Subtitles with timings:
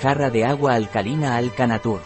[0.00, 2.00] Jarra de agua alcalina Alcanatur.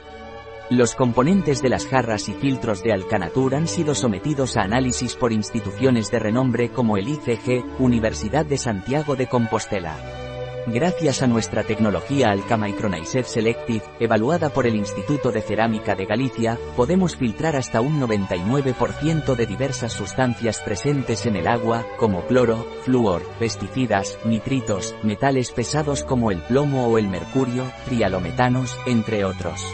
[0.70, 5.32] Los componentes de las jarras y filtros de Alcanatur han sido sometidos a análisis por
[5.32, 10.27] instituciones de renombre como el ICG, Universidad de Santiago de Compostela.
[10.70, 17.16] Gracias a nuestra tecnología Alcamicronized Selective, evaluada por el Instituto de Cerámica de Galicia, podemos
[17.16, 24.18] filtrar hasta un 99% de diversas sustancias presentes en el agua, como cloro, flúor, pesticidas,
[24.26, 29.64] nitritos, metales pesados como el plomo o el mercurio, trialometanos, entre otros.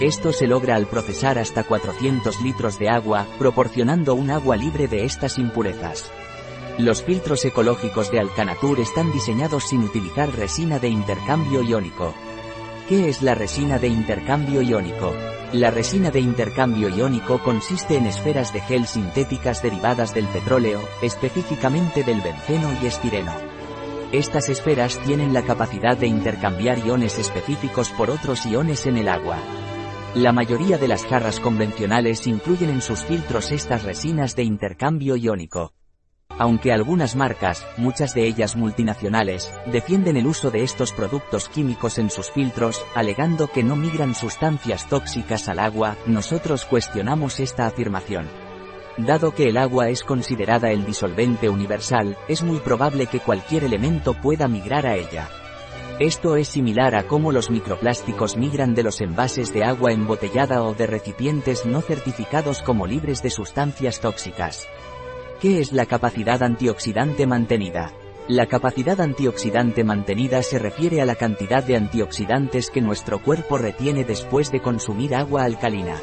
[0.00, 5.04] Esto se logra al procesar hasta 400 litros de agua, proporcionando un agua libre de
[5.04, 6.10] estas impurezas.
[6.78, 12.12] Los filtros ecológicos de Alcanatur están diseñados sin utilizar resina de intercambio iónico.
[12.88, 15.14] ¿Qué es la resina de intercambio iónico?
[15.52, 22.02] La resina de intercambio iónico consiste en esferas de gel sintéticas derivadas del petróleo, específicamente
[22.02, 23.32] del benceno y estireno.
[24.10, 29.38] Estas esferas tienen la capacidad de intercambiar iones específicos por otros iones en el agua.
[30.16, 35.72] La mayoría de las jarras convencionales incluyen en sus filtros estas resinas de intercambio iónico.
[36.38, 42.10] Aunque algunas marcas, muchas de ellas multinacionales, defienden el uso de estos productos químicos en
[42.10, 48.28] sus filtros, alegando que no migran sustancias tóxicas al agua, nosotros cuestionamos esta afirmación.
[48.96, 54.14] Dado que el agua es considerada el disolvente universal, es muy probable que cualquier elemento
[54.14, 55.28] pueda migrar a ella.
[56.00, 60.74] Esto es similar a cómo los microplásticos migran de los envases de agua embotellada o
[60.74, 64.66] de recipientes no certificados como libres de sustancias tóxicas.
[65.44, 67.92] ¿Qué es la capacidad antioxidante mantenida?
[68.28, 74.04] La capacidad antioxidante mantenida se refiere a la cantidad de antioxidantes que nuestro cuerpo retiene
[74.04, 76.00] después de consumir agua alcalina.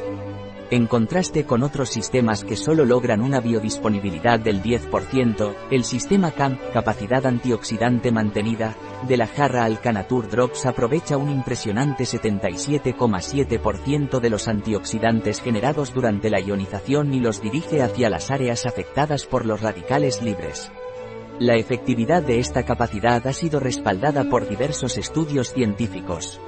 [0.72, 6.58] En contraste con otros sistemas que solo logran una biodisponibilidad del 10%, el sistema CAMP,
[6.72, 8.74] capacidad antioxidante mantenida,
[9.06, 16.40] de la jarra Alcanatur Drops aprovecha un impresionante 77,7% de los antioxidantes generados durante la
[16.40, 20.72] ionización y los dirige hacia las áreas afectadas por los radicales libres.
[21.38, 26.40] La efectividad de esta capacidad ha sido respaldada por diversos estudios científicos.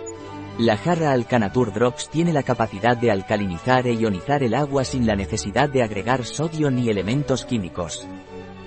[0.59, 5.17] La jarra Alcanatur Drops tiene la capacidad de alcalinizar e ionizar el agua sin la
[5.17, 8.07] necesidad de agregar sodio ni elementos químicos.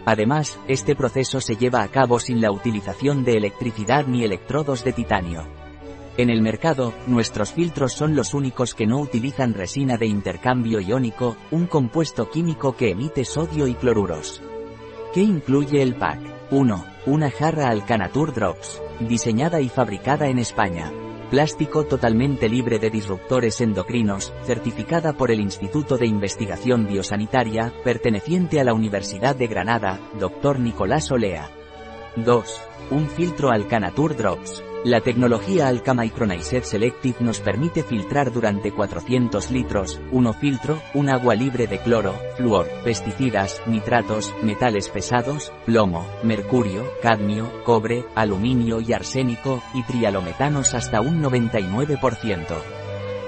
[0.06, 4.92] Además, este proceso se lleva a cabo sin la utilización de electricidad ni electrodos de
[4.92, 5.48] titanio.
[6.18, 11.38] En el mercado, nuestros filtros son los únicos que no utilizan resina de intercambio iónico,
[11.52, 14.42] un compuesto químico que emite sodio y cloruros.
[15.14, 16.20] ¿Qué incluye el pack?
[16.52, 16.86] 1.
[17.06, 20.92] Una jarra Alcanatur Drops, diseñada y fabricada en España.
[21.30, 28.64] Plástico totalmente libre de disruptores endocrinos, certificada por el Instituto de Investigación Biosanitaria, perteneciente a
[28.64, 30.60] la Universidad de Granada, Dr.
[30.60, 31.50] Nicolás Olea.
[32.16, 32.62] 2.
[32.92, 34.64] Un filtro Alcanatur Drops.
[34.84, 41.34] La tecnología Alka Micronized Selective nos permite filtrar durante 400 litros, uno filtro, un agua
[41.36, 49.62] libre de cloro, flúor, pesticidas, nitratos, metales pesados, plomo, mercurio, cadmio, cobre, aluminio y arsénico,
[49.74, 52.46] y trialometanos hasta un 99%.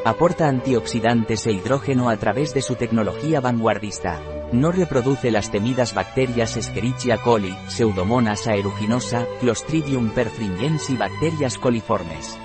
[0.05, 4.38] Aporta antioxidantes e hidrógeno a través de su tecnología vanguardista.
[4.51, 12.35] No reproduce las temidas bacterias Escherichia coli, Pseudomonas aeruginosa, Clostridium perfringens y bacterias coliformes.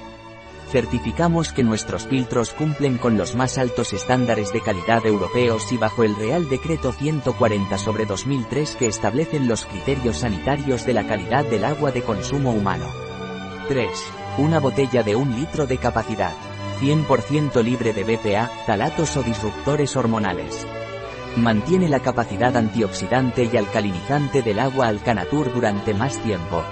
[0.71, 6.05] Certificamos que nuestros filtros cumplen con los más altos estándares de calidad europeos y bajo
[6.05, 11.65] el Real Decreto 140 sobre 2003 que establecen los criterios sanitarios de la calidad del
[11.65, 12.87] agua de consumo humano.
[13.69, 13.89] 3.
[14.39, 16.35] Una botella de un litro de capacidad.
[16.81, 20.67] 100% libre de BPA, talatos o disruptores hormonales.
[21.37, 26.63] Mantiene la capacidad antioxidante y alcalinizante del agua Alcanatur durante más tiempo.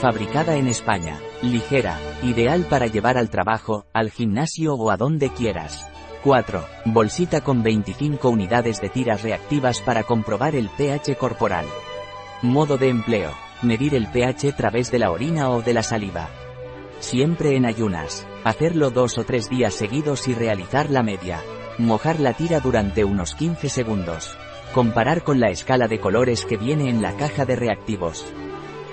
[0.00, 1.18] Fabricada en España.
[1.42, 1.98] Ligera.
[2.22, 5.86] Ideal para llevar al trabajo, al gimnasio o a donde quieras.
[6.24, 6.64] 4.
[6.86, 11.66] Bolsita con 25 unidades de tiras reactivas para comprobar el pH corporal.
[12.40, 13.30] Modo de empleo.
[13.60, 16.30] Medir el pH a través de la orina o de la saliva.
[17.00, 18.26] Siempre en ayunas.
[18.42, 21.40] Hacerlo dos o tres días seguidos y realizar la media.
[21.78, 24.36] Mojar la tira durante unos 15 segundos.
[24.74, 28.26] Comparar con la escala de colores que viene en la caja de reactivos.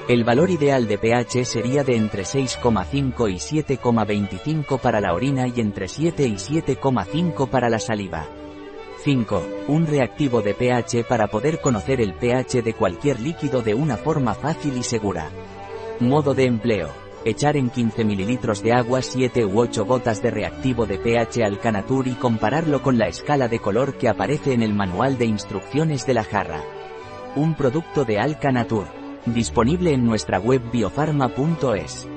[0.08, 5.60] El valor ideal de pH sería de entre 6,5 y 7,25 para la orina y
[5.60, 8.28] entre 7 y 7,5 para la saliva.
[9.04, 9.44] 5.
[9.68, 14.34] Un reactivo de pH para poder conocer el pH de cualquier líquido de una forma
[14.34, 15.30] fácil y segura.
[16.00, 17.09] Modo de empleo.
[17.26, 22.08] Echar en 15 ml de agua 7 u 8 gotas de reactivo de pH Alcanatur
[22.08, 26.14] y compararlo con la escala de color que aparece en el manual de instrucciones de
[26.14, 26.62] la jarra.
[27.36, 28.88] Un producto de Alcanatur.
[29.26, 32.08] Disponible en nuestra web biofarma.es.